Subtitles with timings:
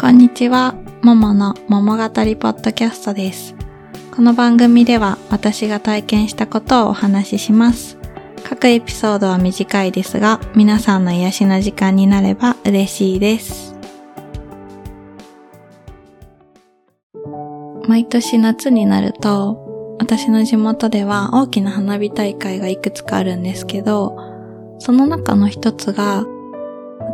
[0.00, 0.74] こんにちは。
[1.02, 3.54] ももの桃語りポッドキャストです。
[4.14, 7.96] この番組では私が体験したことをお話しします。
[8.42, 13.76] 各エピソードは短いですが、皆さんの癒しの時間になれば嬉しいです。
[17.86, 24.16] 毎年夏になると、私の地元では大きな花火大会がいくつかあるんですけど、
[24.80, 26.26] その中の一つが、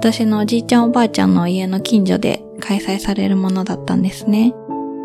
[0.00, 4.54] 私のおじいちゃんおばあちゃんの家の近所で開催されるものだったんですね。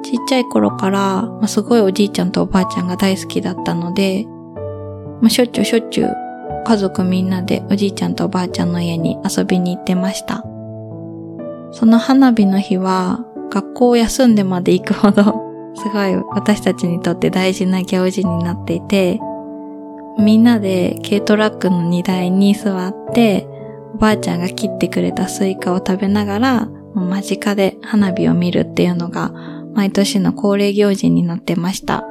[0.05, 4.23] ちっちゃい頃から、まあ、すごいおじいちゃんとおばあちゃんが大好きだったので、
[5.19, 6.15] まあ、しょっちゅうしょっちゅう
[6.65, 10.45] 家族みんなでおじいちゃんとおばあちゃんの家に遊びに行ってました。
[11.73, 15.23] その花火の日は学校を休んでまで行くほど
[15.75, 19.19] すごい私たちにとって大事な行事になっていて、
[20.17, 23.53] みんなで軽トラックの荷台に座って、
[23.93, 29.31] おばあちゃんが切ってくれたスイカを食べながら、間近で花火を見るっていうのが
[29.73, 32.05] 毎年の恒例行事になってました。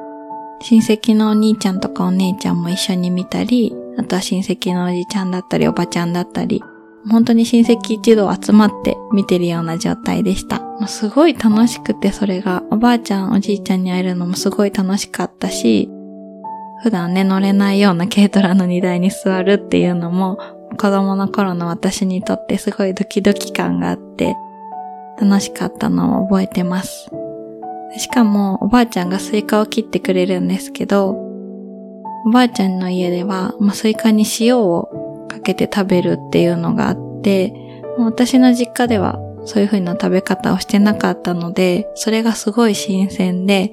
[0.60, 6.62] 親戚のお兄ちゃんとかお姉ちゃんも一緒に見たり、あとは親戚のおじちゃんだったりおばちゃんだったり、
[7.10, 10.62] 本当に親戚一同集まって見てるような状態でした。
[10.86, 15.90] すごい楽しくてそれが、おばあちゃんおじいちゃんに会えるのもすごい楽しかったし、
[16.82, 20.38] 普段ね乗れないような軽トラの荷台に座るっていうのも、
[20.76, 24.36] 子供の頃の私にとってすごいドキドキ感があって、
[25.20, 27.10] 楽しかったのを覚えてます。
[27.96, 31.10] しかも、おばあちゃんがスイカを切ってくれるんですけど、
[32.26, 37.52] おばあちゃんの家では、まあ、スイカに塩をかけて食べるっていうのがあって、
[37.98, 43.70] もう私の実家ではそういう風な食べ方をしてなかったので、それがすごい新鮮で、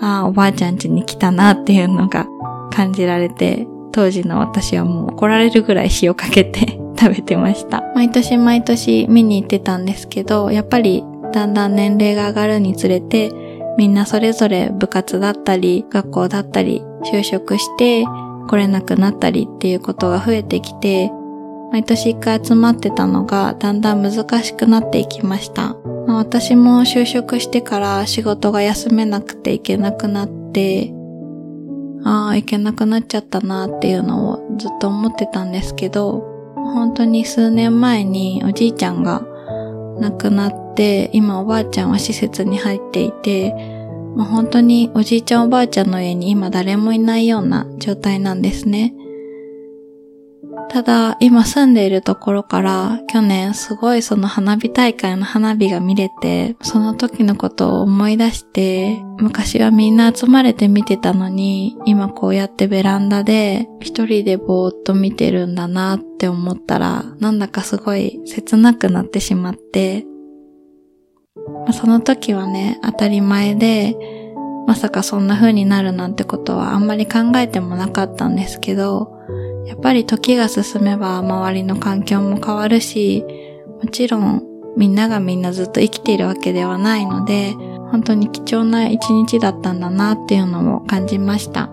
[0.00, 2.26] ああ、おばあちゃん家に来たなっていうのが
[2.70, 7.82] 感じられて、当時の私はもう怒られるぐらい塩かけて 食べてました。
[7.94, 13.32] 毎年毎年見に行ってたんですけど、やっぱりだんだん年齢が上がるにつれて、
[13.76, 18.04] みんなそれぞれ部活だったり、学校だったり、就職して
[18.48, 21.12] 来れなくなったりっていうことが増えてきて、
[21.70, 25.76] 毎年一回集まってたのがだんだん難しくなっていきました。
[26.06, 30.92] まあ私も就職してから仕事が休めなくていけなくなって、
[32.04, 36.20] ああ、行けなくなっちゃったなっていうのをずっと思ってたんですけど、
[36.54, 39.22] 本当に数年前におじいちゃんが
[40.00, 43.52] 亡くなって、今おばあちゃんは施設に入っていて、
[44.16, 48.94] もう本当におじいちゃんおばあちゃんの家に今誰もいないような状態なんですね。
[50.68, 70.06] ただ、今住んでいるところから、去年すごいその花火大会の花火が見れて、その時のことを思い出して、昔はみんな集まれて見てたのに、今こうやってベランダで一人でぼーっと見てるんだなって思ったら、なんだかすごい切なくなってしまって、
[71.64, 73.96] まあその時はね、当たり前で、
[74.66, 79.17] まさかそんな風になるなんてことはあんまり考えてもなかったんですけど、
[79.68, 83.22] やっぱり時が進めば周りの環境も変わるし、
[83.82, 84.42] もちろん
[84.78, 87.52] みんながみんなずっと生きているわけではないので、
[87.90, 91.68] 本当に貴重な一日だったんだなっていうのも感じました。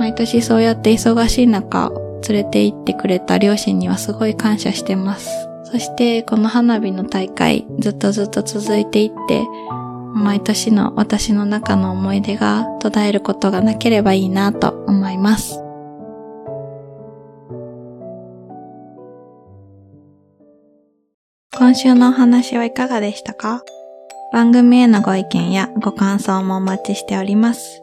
[0.00, 1.92] 毎年そうやって忙しい中、
[2.28, 5.30] 連れて行ってくれた両親にはすごい感謝してます。
[5.62, 9.44] そしてこの花火の大会ずっとずっと続いていって、
[10.14, 15.62] 毎年の私の中の思い出が途絶えることがなければいいなと思います。
[21.66, 23.64] 今週のお話はいかがでしたか？
[24.32, 27.82] 番組へのご意見やご感想もお待ちしております。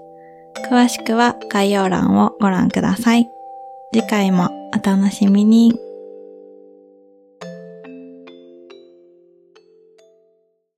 [0.71, 3.29] 詳しくは概要欄をご覧ください。
[3.93, 5.73] 次回もお楽しみに。